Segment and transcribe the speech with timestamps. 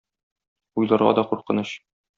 [0.79, 1.79] Уйларга да куркыныч.